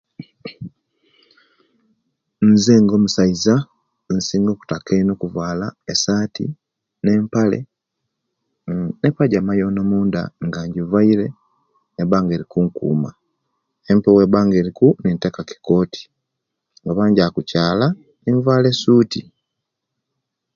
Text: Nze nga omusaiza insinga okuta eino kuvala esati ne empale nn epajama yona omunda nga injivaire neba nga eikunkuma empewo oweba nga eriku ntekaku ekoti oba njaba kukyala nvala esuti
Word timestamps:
Nze 2.49 2.73
nga 2.81 2.93
omusaiza 2.97 3.55
insinga 4.13 4.49
okuta 4.53 4.77
eino 4.95 5.13
kuvala 5.21 5.65
esati 5.91 6.45
ne 7.03 7.09
empale 7.19 7.59
nn 8.71 8.87
epajama 9.07 9.53
yona 9.59 9.79
omunda 9.85 10.21
nga 10.45 10.59
injivaire 10.67 11.27
neba 11.93 12.17
nga 12.21 12.33
eikunkuma 12.35 13.09
empewo 13.89 14.13
oweba 14.17 14.39
nga 14.45 14.55
eriku 14.61 14.87
ntekaku 15.13 15.53
ekoti 15.57 16.03
oba 16.89 17.03
njaba 17.09 17.33
kukyala 17.35 17.87
nvala 18.35 18.67
esuti 18.73 19.21